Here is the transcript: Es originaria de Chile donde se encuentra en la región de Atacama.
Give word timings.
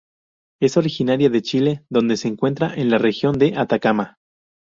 Es 0.59 0.77
originaria 0.77 1.29
de 1.29 1.43
Chile 1.43 1.85
donde 1.87 2.17
se 2.17 2.27
encuentra 2.27 2.73
en 2.73 2.89
la 2.89 2.97
región 2.97 3.37
de 3.37 3.53
Atacama. 3.55 4.17